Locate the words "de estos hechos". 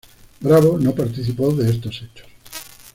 1.53-2.25